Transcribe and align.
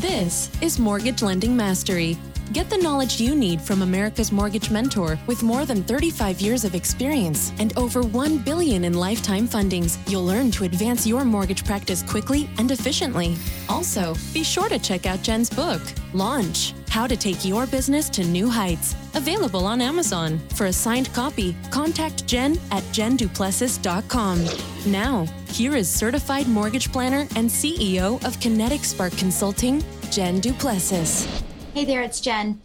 This 0.00 0.50
is 0.60 0.80
Mortgage 0.80 1.22
Lending 1.22 1.56
Mastery. 1.56 2.18
Get 2.52 2.68
the 2.70 2.76
knowledge 2.76 3.20
you 3.20 3.34
need 3.34 3.60
from 3.60 3.82
America's 3.82 4.30
Mortgage 4.30 4.70
Mentor 4.70 5.18
with 5.26 5.42
more 5.42 5.64
than 5.64 5.82
35 5.82 6.40
years 6.40 6.64
of 6.64 6.74
experience 6.74 7.52
and 7.58 7.76
over 7.76 8.02
1 8.02 8.38
billion 8.38 8.84
in 8.84 8.94
lifetime 8.94 9.48
fundings. 9.48 9.98
You'll 10.10 10.26
learn 10.26 10.50
to 10.52 10.64
advance 10.64 11.06
your 11.06 11.24
mortgage 11.24 11.64
practice 11.64 12.02
quickly 12.02 12.48
and 12.58 12.70
efficiently. 12.70 13.36
Also, 13.68 14.14
be 14.32 14.44
sure 14.44 14.68
to 14.68 14.78
check 14.78 15.06
out 15.06 15.22
Jen's 15.22 15.48
book, 15.50 15.80
Launch: 16.12 16.74
How 16.90 17.06
to 17.06 17.16
Take 17.16 17.44
Your 17.44 17.66
Business 17.66 18.08
to 18.10 18.22
New 18.24 18.48
Heights, 18.48 18.94
available 19.14 19.64
on 19.64 19.80
Amazon. 19.80 20.38
For 20.54 20.66
a 20.66 20.72
signed 20.72 21.12
copy, 21.14 21.56
contact 21.70 22.26
Jen 22.26 22.58
at 22.70 22.82
jenduplessis.com. 22.92 24.44
Now, 24.86 25.26
here 25.48 25.74
is 25.74 25.88
certified 25.88 26.46
mortgage 26.46 26.92
planner 26.92 27.26
and 27.36 27.48
CEO 27.48 28.22
of 28.24 28.38
Kinetic 28.38 28.84
Spark 28.84 29.16
Consulting, 29.16 29.82
Jen 30.10 30.40
Duplessis. 30.40 31.43
Hey 31.74 31.84
there, 31.84 32.02
it's 32.02 32.20
Jen. 32.20 32.62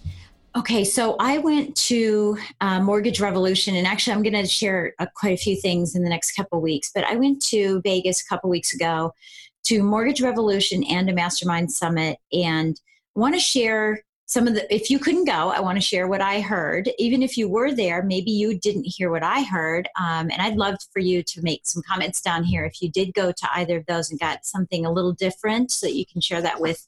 Okay, 0.56 0.84
so 0.84 1.16
I 1.20 1.40
went 1.40 1.76
to 1.78 2.38
uh, 2.62 2.80
Mortgage 2.80 3.20
Revolution, 3.20 3.76
and 3.76 3.88
actually, 3.88 4.14
I'm 4.14 4.22
going 4.22 4.34
to 4.34 4.46
share 4.46 4.94
uh, 5.00 5.08
quite 5.16 5.34
a 5.34 5.42
few 5.42 5.56
things 5.56 5.96
in 5.96 6.04
the 6.04 6.10
next 6.10 6.34
couple 6.34 6.62
weeks. 6.62 6.92
But 6.94 7.06
I 7.06 7.16
went 7.16 7.42
to 7.46 7.82
Vegas 7.82 8.22
a 8.22 8.26
couple 8.28 8.52
weeks 8.52 8.72
ago 8.72 9.16
to 9.64 9.82
Mortgage 9.82 10.22
Revolution 10.22 10.84
and 10.84 11.10
a 11.10 11.14
Mastermind 11.14 11.72
Summit, 11.72 12.20
and 12.32 12.80
want 13.16 13.34
to 13.34 13.40
share 13.40 14.04
some 14.28 14.48
of 14.48 14.54
the. 14.54 14.72
If 14.72 14.92
you 14.92 15.00
couldn't 15.00 15.26
go, 15.26 15.50
I 15.50 15.60
want 15.60 15.78
to 15.78 15.84
share 15.84 16.08
what 16.08 16.22
I 16.22 16.40
heard. 16.40 16.92
Even 17.00 17.24
if 17.24 17.36
you 17.36 17.50
were 17.50 17.72
there, 17.74 18.04
maybe 18.04 18.30
you 18.30 18.60
didn't 18.60 18.84
hear 18.84 19.10
what 19.10 19.24
I 19.24 19.42
heard, 19.42 19.90
um, 20.00 20.30
and 20.30 20.40
I'd 20.40 20.56
love 20.56 20.76
for 20.94 21.00
you 21.00 21.24
to 21.24 21.42
make 21.42 21.62
some 21.64 21.82
comments 21.82 22.22
down 22.22 22.44
here 22.44 22.64
if 22.64 22.80
you 22.80 22.92
did 22.92 23.16
go 23.16 23.32
to 23.32 23.50
either 23.56 23.78
of 23.78 23.88
those 23.88 24.12
and 24.12 24.20
got 24.20 24.46
something 24.46 24.86
a 24.86 24.92
little 24.92 25.14
different, 25.14 25.72
so 25.72 25.88
that 25.88 25.96
you 25.96 26.06
can 26.06 26.22
share 26.22 26.44
that 26.44 26.62
with 26.62 26.88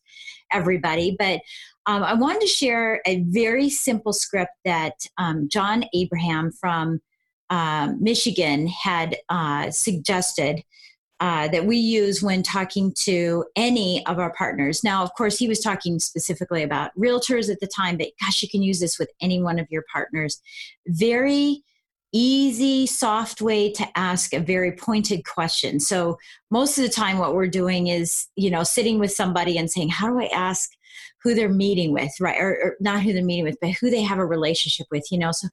everybody. 0.52 1.16
But 1.18 1.42
um, 1.86 2.04
I 2.04 2.14
wanted 2.14 2.42
to 2.42 2.48
share 2.48 3.02
a 3.06 3.22
very 3.24 3.70
simple 3.70 4.14
script 4.14 4.52
that 4.66 4.94
um, 5.18 5.50
John 5.50 5.86
Abraham 5.94 6.52
from 6.52 7.02
uh, 7.50 7.94
Michigan 8.00 8.68
had 8.68 9.18
uh, 9.30 9.72
suggested 9.72 10.64
uh, 11.20 11.48
that 11.50 11.66
we 11.66 11.78
use 11.78 12.24
when 12.24 12.42
talking 12.42 12.92
to 12.98 13.46
any 13.56 14.04
of 14.08 14.18
our 14.18 14.34
partners. 14.34 14.84
Now, 14.84 15.04
of 15.04 15.14
course, 15.14 15.38
he 15.38 15.48
was 15.48 15.60
talking 15.60 16.00
specifically 16.00 16.64
about 16.64 16.92
realtors 16.98 17.52
at 17.52 17.60
the 17.60 17.68
time, 17.68 17.98
but 17.98 18.08
gosh, 18.20 18.42
you 18.42 18.50
can 18.50 18.64
use 18.64 18.80
this 18.80 18.98
with 18.98 19.12
any 19.22 19.42
one 19.42 19.60
of 19.60 19.68
your 19.70 19.84
partners. 19.92 20.42
Very 20.88 21.64
easy, 22.12 22.88
soft 22.88 23.42
way 23.42 23.72
to 23.72 23.88
ask 23.96 24.34
a 24.34 24.40
very 24.40 24.72
pointed 24.72 25.24
question. 25.26 25.80
So, 25.80 26.18
most 26.50 26.78
of 26.78 26.84
the 26.84 26.90
time, 26.90 27.20
what 27.20 27.36
we're 27.36 27.48
doing 27.48 27.88
is, 27.88 28.28
you 28.36 28.50
know, 28.50 28.64
sitting 28.64 28.98
with 28.98 29.12
somebody 29.12 29.58
and 29.58 29.70
saying, 29.70 29.90
How 29.90 30.08
do 30.10 30.20
I 30.20 30.26
ask? 30.34 30.72
Who 31.24 31.36
they're 31.36 31.50
meeting 31.50 31.94
with, 31.94 32.12
right? 32.20 32.40
Or, 32.40 32.58
or, 32.64 32.78
not 32.80 33.02
who 33.02 33.14
they're 33.14 33.24
meeting 33.24 33.44
with, 33.44 33.58
but 33.62 33.72
who 33.72 33.90
they 33.90 34.02
have 34.02 34.18
a 34.18 34.26
relationship 34.26 34.88
with, 34.92 35.12
you 35.12 35.18
know? 35.18 35.32
So 35.32 35.48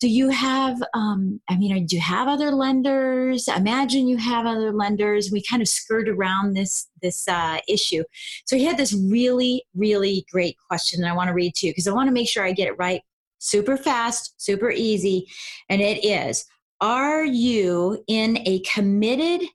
do 0.00 0.08
you 0.08 0.30
have, 0.30 0.82
um, 0.94 1.40
I 1.48 1.56
mean, 1.56 1.86
do 1.86 1.96
you 1.96 2.02
have 2.02 2.28
other 2.28 2.50
lenders? 2.50 3.48
Imagine 3.48 4.08
you 4.08 4.16
have 4.16 4.46
other 4.46 4.72
lenders. 4.72 5.30
We 5.30 5.42
kind 5.42 5.62
of 5.62 5.68
skirt 5.68 6.08
around 6.08 6.54
this, 6.54 6.88
this 7.02 7.28
uh, 7.28 7.58
issue. 7.68 8.02
So 8.46 8.56
he 8.56 8.64
had 8.64 8.76
this 8.76 8.92
really, 8.92 9.64
really 9.74 10.26
great 10.30 10.56
question 10.68 11.00
that 11.02 11.10
I 11.10 11.14
want 11.14 11.28
to 11.28 11.34
read 11.34 11.54
to 11.56 11.66
you 11.66 11.72
because 11.72 11.86
I 11.86 11.92
want 11.92 12.08
to 12.08 12.12
make 12.12 12.28
sure 12.28 12.44
I 12.44 12.52
get 12.52 12.68
it 12.68 12.78
right. 12.78 13.02
Super 13.38 13.76
fast, 13.76 14.34
super 14.40 14.70
easy. 14.70 15.26
And 15.68 15.80
it 15.80 16.04
is, 16.04 16.44
are 16.80 17.24
you 17.24 18.02
in 18.08 18.38
a 18.44 18.60
committed 18.60 19.48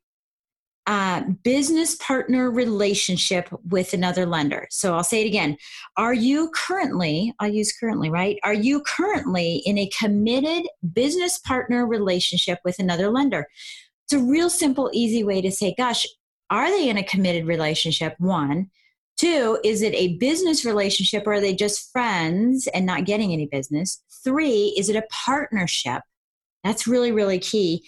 uh, 0.88 1.22
business 1.44 1.96
partner 1.96 2.50
relationship 2.50 3.50
with 3.68 3.94
another 3.94 4.25
lender. 4.25 4.68
So 4.72 4.96
I'll 4.96 5.03
say 5.03 5.22
it 5.22 5.28
again. 5.28 5.58
Are 5.98 6.14
you 6.14 6.50
currently, 6.56 7.34
I'll 7.40 7.52
use 7.52 7.78
currently, 7.78 8.09
right? 8.09 8.40
Are 8.44 8.53
you 8.53 8.81
currently 8.81 9.58
in 9.66 9.78
a 9.78 9.90
committed 10.00 10.66
business 10.94 11.40
partner 11.40 11.86
relationship 11.86 12.59
with 12.64 12.80
another 12.80 13.09
lender? 13.09 13.47
It's 14.06 14.14
a 14.14 14.20
real 14.20 14.50
simple, 14.50 14.90
easy 14.94 15.26
way 15.26 15.42
to 15.42 15.52
say, 15.52 15.76
gosh, 15.78 16.08
are 16.50 16.70
they 16.70 16.88
in 16.88 16.97
a 16.97 17.03
committed 17.03 17.46
relationship? 17.46 18.16
One. 18.18 18.70
Two, 19.18 19.59
is 19.66 19.81
it 19.81 19.94
a 19.94 20.16
business 20.20 20.64
relationship 20.64 21.28
or 21.28 21.34
are 21.34 21.42
they 21.42 21.53
just 21.53 21.92
friends 21.92 22.68
and 22.68 22.86
not 22.86 23.03
getting 23.03 23.34
any 23.34 23.47
business? 23.47 24.02
Three, 24.24 24.74
is 24.78 24.88
it 24.88 24.96
a 24.96 25.03
partnership? 25.12 26.03
That's 26.64 26.88
really, 26.88 27.12
really 27.12 27.40
key. 27.40 27.84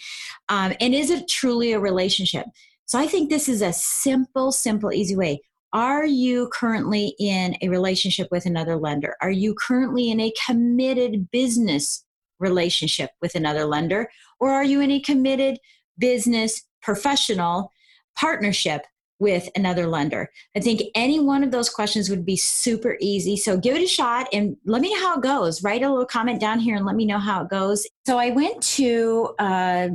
Um, 0.48 0.74
and 0.80 0.94
is 0.94 1.08
it 1.08 1.28
truly 1.28 1.72
a 1.72 1.80
relationship? 1.80 2.46
So 2.90 2.98
I 2.98 3.06
think 3.06 3.30
this 3.30 3.48
is 3.48 3.62
a 3.62 3.72
simple, 3.72 4.50
simple, 4.50 4.92
easy 4.92 5.14
way. 5.14 5.42
Are 5.72 6.04
you 6.04 6.48
currently 6.52 7.14
in 7.20 7.56
a 7.62 7.68
relationship 7.68 8.26
with 8.32 8.46
another 8.46 8.74
lender? 8.74 9.14
Are 9.22 9.30
you 9.30 9.54
currently 9.54 10.10
in 10.10 10.18
a 10.18 10.32
committed 10.44 11.30
business 11.30 12.04
relationship 12.40 13.10
with 13.22 13.36
another 13.36 13.64
lender? 13.64 14.10
Or 14.40 14.50
are 14.50 14.64
you 14.64 14.80
in 14.80 14.90
a 14.90 14.98
committed 14.98 15.60
business 15.98 16.64
professional 16.82 17.70
partnership 18.18 18.84
with 19.20 19.48
another 19.54 19.86
lender? 19.86 20.28
I 20.56 20.58
think 20.58 20.82
any 20.96 21.20
one 21.20 21.44
of 21.44 21.52
those 21.52 21.70
questions 21.70 22.10
would 22.10 22.26
be 22.26 22.36
super 22.36 22.96
easy. 23.00 23.36
So 23.36 23.56
give 23.56 23.76
it 23.76 23.84
a 23.84 23.86
shot 23.86 24.26
and 24.32 24.56
let 24.64 24.82
me 24.82 24.92
know 24.92 25.00
how 25.00 25.18
it 25.18 25.22
goes. 25.22 25.62
Write 25.62 25.84
a 25.84 25.88
little 25.88 26.06
comment 26.06 26.40
down 26.40 26.58
here 26.58 26.74
and 26.74 26.84
let 26.84 26.96
me 26.96 27.06
know 27.06 27.20
how 27.20 27.44
it 27.44 27.50
goes. 27.50 27.86
So 28.04 28.18
I 28.18 28.30
went 28.30 28.60
to 28.64 29.32
uh, 29.38 29.88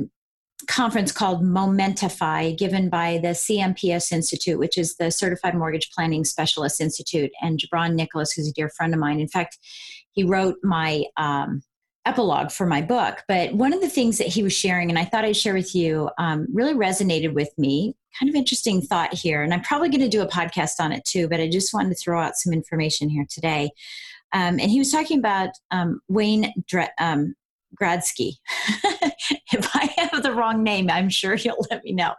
conference 0.66 1.12
called 1.12 1.42
Momentify, 1.42 2.56
given 2.58 2.88
by 2.88 3.18
the 3.18 3.28
CMPS 3.28 4.12
Institute, 4.12 4.58
which 4.58 4.76
is 4.78 4.96
the 4.96 5.10
Certified 5.10 5.54
Mortgage 5.54 5.90
Planning 5.90 6.24
Specialist 6.24 6.80
Institute, 6.80 7.30
and 7.40 7.58
Jabron 7.58 7.94
Nicholas, 7.94 8.32
who's 8.32 8.48
a 8.48 8.52
dear 8.52 8.68
friend 8.68 8.94
of 8.94 9.00
mine. 9.00 9.20
In 9.20 9.28
fact, 9.28 9.58
he 10.12 10.24
wrote 10.24 10.56
my 10.62 11.04
um, 11.16 11.62
epilogue 12.06 12.50
for 12.50 12.66
my 12.66 12.80
book. 12.80 13.22
But 13.28 13.52
one 13.52 13.72
of 13.72 13.80
the 13.80 13.88
things 13.88 14.18
that 14.18 14.28
he 14.28 14.42
was 14.42 14.52
sharing, 14.52 14.88
and 14.88 14.98
I 14.98 15.04
thought 15.04 15.24
I'd 15.24 15.36
share 15.36 15.54
with 15.54 15.74
you, 15.74 16.08
um, 16.18 16.46
really 16.52 16.74
resonated 16.74 17.34
with 17.34 17.50
me. 17.58 17.96
Kind 18.18 18.30
of 18.30 18.34
interesting 18.34 18.80
thought 18.80 19.12
here, 19.12 19.42
and 19.42 19.52
I'm 19.52 19.60
probably 19.60 19.90
going 19.90 20.00
to 20.00 20.08
do 20.08 20.22
a 20.22 20.28
podcast 20.28 20.80
on 20.80 20.90
it 20.90 21.04
too. 21.04 21.28
But 21.28 21.40
I 21.40 21.48
just 21.48 21.74
wanted 21.74 21.90
to 21.90 21.96
throw 21.96 22.18
out 22.20 22.36
some 22.36 22.52
information 22.52 23.10
here 23.10 23.26
today. 23.28 23.70
Um, 24.32 24.58
and 24.58 24.70
he 24.70 24.78
was 24.78 24.90
talking 24.90 25.18
about 25.18 25.50
um, 25.70 26.00
Wayne 26.08 26.52
Dre- 26.66 26.88
um, 26.98 27.34
Gradsky. 27.80 28.32
if 29.52 29.68
I 29.74 29.92
have 29.96 30.22
the 30.22 30.25
wrong 30.36 30.62
name, 30.62 30.90
I'm 30.90 31.08
sure 31.08 31.34
you'll 31.36 31.66
let 31.70 31.84
me 31.84 31.92
know. 31.92 32.14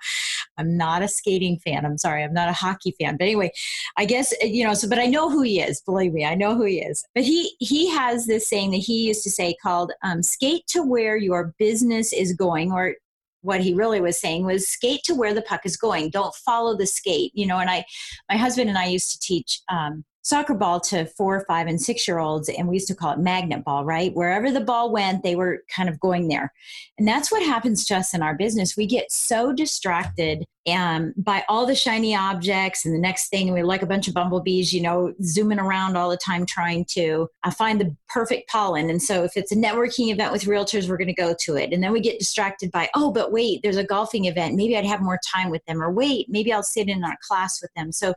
I'm 0.58 0.76
not 0.76 1.02
a 1.02 1.08
skating 1.08 1.60
fan. 1.60 1.86
I'm 1.86 1.98
sorry. 1.98 2.24
I'm 2.24 2.34
not 2.34 2.50
a 2.50 2.54
hockey 2.54 2.96
fan. 3.00 3.18
But 3.18 3.26
anyway, 3.26 3.52
I 3.98 4.06
guess 4.06 4.34
you 4.42 4.64
know. 4.64 4.74
So, 4.74 4.90
but 4.90 5.00
I 5.00 5.06
know 5.06 5.30
who 5.30 5.42
he 5.42 5.62
is. 5.62 5.82
Believe 5.82 6.14
me, 6.14 6.26
I 6.26 6.36
know 6.36 6.56
who 6.56 6.66
he 6.66 6.80
is. 6.80 7.06
But 7.14 7.24
he 7.24 7.56
he 7.60 7.90
has 7.90 8.26
this 8.26 8.48
saying 8.48 8.72
that 8.72 8.78
he 8.78 9.08
used 9.08 9.24
to 9.24 9.32
say 9.32 9.56
called 9.62 9.92
um, 10.04 10.24
"skate 10.24 10.68
to 10.68 10.84
where 10.84 11.18
your 11.18 11.54
business 11.60 12.14
is 12.14 12.34
going," 12.34 12.72
or 12.72 12.96
what 13.42 13.62
he 13.62 13.74
really 13.74 14.02
was 14.02 14.20
saying 14.20 14.46
was 14.46 14.68
skate 14.68 15.04
to 15.04 15.14
where 15.14 15.34
the 15.34 15.44
puck 15.44 15.62
is 15.64 15.78
going. 15.78 16.10
Don't 16.10 16.34
follow 16.36 16.76
the 16.76 16.88
skate. 16.88 17.32
You 17.36 17.48
know. 17.48 17.60
And 17.60 17.70
I, 17.70 17.86
my 18.30 18.38
husband 18.38 18.70
and 18.70 18.78
I 18.78 18.88
used 18.88 19.12
to 19.12 19.20
teach 19.20 19.62
um, 19.70 20.04
soccer 20.28 20.54
ball 20.54 20.78
to 20.82 21.06
four, 21.06 21.46
five, 21.48 21.68
and 21.68 21.82
six 21.82 22.06
year 22.06 22.20
olds, 22.20 22.50
and 22.50 22.68
we 22.68 22.76
used 22.76 22.88
to 22.90 22.96
call 22.96 23.14
it 23.14 23.20
magnet 23.20 23.64
ball, 23.64 23.86
right? 23.86 24.14
Wherever 24.14 24.52
the 24.52 24.60
ball 24.60 24.92
went, 24.92 25.24
they 25.24 25.38
were 25.38 25.64
kind 25.74 25.88
of 25.88 26.02
going 26.02 26.28
there. 26.28 26.52
And 26.98 27.08
that's 27.08 27.32
what 27.32 27.42
happens 27.44 27.86
to 27.86 27.96
us 27.96 28.14
in 28.14 28.22
our 28.22 28.36
business. 28.36 28.76
We 28.76 28.88
get 28.88 29.10
so 29.10 29.54
distracted 29.54 30.46
um, 30.68 31.14
by 31.18 31.44
all 31.48 31.66
the 31.66 31.76
shiny 31.76 32.16
objects, 32.16 32.86
and 32.86 32.94
the 32.94 33.00
next 33.00 33.30
thing 33.30 33.52
we're 33.52 33.66
like 33.66 33.82
a 33.82 33.88
bunch 33.88 34.08
of 34.08 34.14
bumblebees, 34.14 34.74
you 34.74 34.82
know, 34.82 35.14
zooming 35.22 35.60
around 35.60 35.96
all 35.96 36.10
the 36.10 36.18
time 36.18 36.46
trying 36.46 36.86
to 36.86 37.30
uh, 37.44 37.52
find 37.52 37.80
the 37.80 37.96
perfect 38.10 38.50
pollen. 38.50 38.90
And 38.90 39.02
so 39.02 39.24
if 39.24 39.38
it's 39.38 39.52
a 39.52 39.56
networking 39.56 40.12
event 40.12 40.32
with 40.32 40.44
realtors, 40.44 40.90
we're 40.90 40.98
going 40.98 41.08
to 41.08 41.14
go 41.14 41.34
to 41.40 41.56
it. 41.56 41.72
And 41.72 41.84
then 41.84 41.92
we 41.92 42.02
get 42.02 42.20
distracted 42.20 42.72
by, 42.72 42.90
oh, 42.96 43.12
but 43.12 43.32
wait, 43.32 43.62
there's 43.64 43.78
a 43.78 43.84
golfing 43.84 44.26
event. 44.26 44.56
Maybe 44.56 44.78
I'd 44.78 44.86
have 44.86 45.02
more 45.02 45.20
time 45.34 45.50
with 45.50 45.66
them, 45.66 45.82
or 45.82 45.92
wait, 45.92 46.28
maybe 46.30 46.52
I'll 46.52 46.64
sit 46.64 46.90
in 46.90 47.04
our 47.04 47.18
class 47.22 47.62
with 47.62 47.74
them. 47.76 47.92
So 47.92 48.14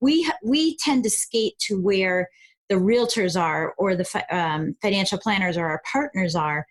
we 0.00 0.30
we 0.42 0.76
tend 0.76 1.04
to 1.04 1.10
skate 1.10 1.58
to 1.60 1.80
where 1.80 2.28
the 2.70 2.76
realtors 2.76 3.38
are 3.38 3.74
or 3.78 3.96
the 3.96 4.24
um, 4.30 4.76
financial 4.80 5.18
planners 5.18 5.56
or 5.56 5.66
our 5.66 5.82
partners 5.90 6.34
are 6.36 6.66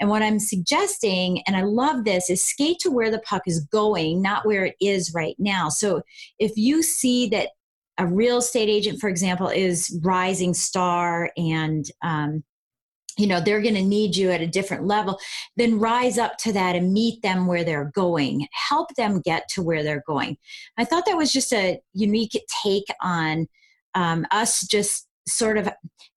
And 0.00 0.10
what 0.10 0.22
I'm 0.22 0.38
suggesting, 0.38 1.42
and 1.46 1.56
I 1.56 1.62
love 1.62 2.04
this, 2.04 2.28
is 2.28 2.42
skate 2.42 2.78
to 2.80 2.90
where 2.90 3.10
the 3.10 3.20
puck 3.20 3.42
is 3.46 3.60
going, 3.60 4.20
not 4.20 4.46
where 4.46 4.64
it 4.64 4.74
is 4.80 5.14
right 5.14 5.36
now. 5.38 5.68
So 5.68 6.02
if 6.38 6.56
you 6.56 6.82
see 6.82 7.28
that 7.28 7.50
a 7.98 8.06
real 8.06 8.38
estate 8.38 8.68
agent, 8.68 9.00
for 9.00 9.08
example, 9.08 9.48
is 9.48 9.98
rising 10.02 10.54
star 10.54 11.30
and 11.36 11.86
um, 12.02 12.42
you 13.18 13.26
know 13.26 13.40
they're 13.40 13.60
going 13.60 13.74
to 13.74 13.82
need 13.82 14.16
you 14.16 14.30
at 14.30 14.40
a 14.40 14.46
different 14.46 14.86
level 14.86 15.18
then 15.56 15.78
rise 15.78 16.18
up 16.18 16.38
to 16.38 16.52
that 16.52 16.74
and 16.74 16.92
meet 16.92 17.20
them 17.22 17.46
where 17.46 17.64
they're 17.64 17.90
going 17.94 18.46
help 18.52 18.94
them 18.94 19.20
get 19.20 19.48
to 19.48 19.62
where 19.62 19.82
they're 19.82 20.02
going 20.06 20.36
i 20.78 20.84
thought 20.84 21.04
that 21.04 21.16
was 21.16 21.32
just 21.32 21.52
a 21.52 21.78
unique 21.92 22.42
take 22.62 22.86
on 23.02 23.46
um, 23.94 24.26
us 24.30 24.66
just 24.66 25.06
sort 25.26 25.58
of 25.58 25.68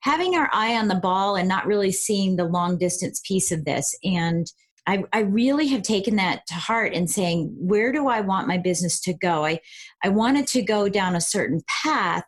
having 0.02 0.36
our 0.36 0.50
eye 0.52 0.76
on 0.76 0.88
the 0.88 0.96
ball 0.96 1.36
and 1.36 1.48
not 1.48 1.68
really 1.68 1.92
seeing 1.92 2.36
the 2.36 2.46
long 2.46 2.78
distance 2.78 3.22
piece 3.26 3.52
of 3.52 3.66
this. 3.66 3.98
And 4.04 4.52
I, 4.88 5.04
I 5.14 5.22
really 5.22 5.68
have 5.68 5.82
taken 5.82 6.16
that 6.18 6.46
to 6.48 6.54
heart 6.54 6.94
and 6.94 7.10
saying 7.10 7.56
where 7.58 7.92
do 7.92 8.08
i 8.08 8.22
want 8.22 8.48
my 8.48 8.58
business 8.58 9.00
to 9.02 9.14
go? 9.14 9.46
I 9.46 9.60
i 10.04 10.10
wanted 10.10 10.48
to 10.48 10.62
go 10.62 10.90
down 10.90 11.16
a 11.16 11.22
certain 11.22 11.62
path 11.68 12.24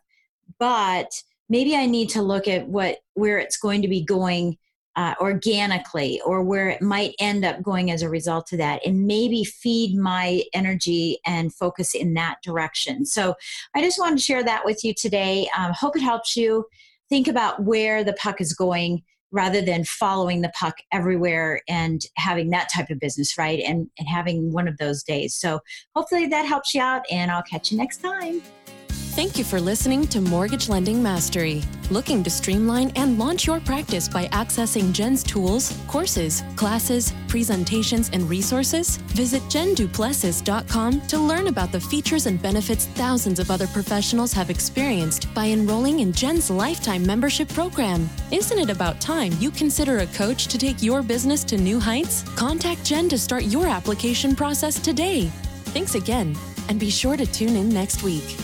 but 0.58 1.22
maybe 1.48 1.76
i 1.76 1.86
need 1.86 2.08
to 2.10 2.22
look 2.22 2.48
at 2.48 2.68
what 2.68 2.98
where 3.14 3.38
it's 3.38 3.58
going 3.58 3.82
to 3.82 3.88
be 3.88 4.04
going 4.04 4.56
uh, 4.98 5.14
organically 5.20 6.20
or 6.22 6.42
where 6.42 6.68
it 6.68 6.82
might 6.82 7.14
end 7.20 7.44
up 7.44 7.62
going 7.62 7.88
as 7.92 8.02
a 8.02 8.08
result 8.08 8.50
of 8.50 8.58
that 8.58 8.84
and 8.84 9.06
maybe 9.06 9.44
feed 9.44 9.96
my 9.96 10.42
energy 10.52 11.20
and 11.24 11.54
focus 11.54 11.94
in 11.94 12.14
that 12.14 12.42
direction. 12.42 13.06
So 13.06 13.36
i 13.76 13.80
just 13.80 14.00
wanted 14.00 14.16
to 14.16 14.24
share 14.24 14.42
that 14.42 14.64
with 14.64 14.82
you 14.82 14.92
today. 14.92 15.48
Um, 15.56 15.72
hope 15.72 15.94
it 15.94 16.02
helps 16.02 16.36
you 16.36 16.66
think 17.08 17.28
about 17.28 17.62
where 17.62 18.02
the 18.02 18.14
puck 18.14 18.40
is 18.40 18.52
going 18.52 19.04
rather 19.30 19.62
than 19.62 19.84
following 19.84 20.40
the 20.40 20.52
puck 20.58 20.78
everywhere 20.90 21.60
and 21.68 22.02
having 22.16 22.50
that 22.50 22.68
type 22.74 22.90
of 22.90 22.98
business 22.98 23.38
right? 23.38 23.60
And, 23.60 23.88
and 24.00 24.08
having 24.08 24.52
one 24.52 24.66
of 24.66 24.78
those 24.78 25.04
days. 25.04 25.32
So 25.32 25.60
hopefully 25.94 26.26
that 26.26 26.44
helps 26.44 26.74
you 26.74 26.80
out 26.80 27.02
and 27.08 27.30
i'll 27.30 27.42
catch 27.42 27.70
you 27.70 27.78
next 27.78 27.98
time 27.98 28.42
Thank 29.18 29.36
you 29.36 29.42
for 29.42 29.60
listening 29.60 30.06
to 30.10 30.20
Mortgage 30.20 30.68
Lending 30.68 31.02
Mastery. 31.02 31.64
Looking 31.90 32.22
to 32.22 32.30
streamline 32.30 32.92
and 32.94 33.18
launch 33.18 33.48
your 33.48 33.58
practice 33.58 34.08
by 34.08 34.26
accessing 34.26 34.92
Jen's 34.92 35.24
tools, 35.24 35.76
courses, 35.88 36.44
classes, 36.54 37.12
presentations, 37.26 38.10
and 38.12 38.30
resources? 38.30 38.98
Visit 39.18 39.42
jenduplessis.com 39.50 41.00
to 41.08 41.18
learn 41.18 41.48
about 41.48 41.72
the 41.72 41.80
features 41.80 42.26
and 42.26 42.40
benefits 42.40 42.86
thousands 42.94 43.40
of 43.40 43.50
other 43.50 43.66
professionals 43.66 44.32
have 44.32 44.50
experienced 44.50 45.34
by 45.34 45.46
enrolling 45.46 45.98
in 45.98 46.12
Jen's 46.12 46.48
lifetime 46.48 47.04
membership 47.04 47.48
program. 47.48 48.08
Isn't 48.30 48.60
it 48.60 48.70
about 48.70 49.00
time 49.00 49.32
you 49.40 49.50
consider 49.50 49.98
a 49.98 50.06
coach 50.06 50.46
to 50.46 50.58
take 50.58 50.80
your 50.80 51.02
business 51.02 51.42
to 51.42 51.56
new 51.58 51.80
heights? 51.80 52.22
Contact 52.36 52.84
Jen 52.84 53.08
to 53.08 53.18
start 53.18 53.42
your 53.42 53.66
application 53.66 54.36
process 54.36 54.78
today. 54.78 55.22
Thanks 55.74 55.96
again, 55.96 56.36
and 56.68 56.78
be 56.78 56.88
sure 56.88 57.16
to 57.16 57.26
tune 57.26 57.56
in 57.56 57.68
next 57.68 58.04
week. 58.04 58.36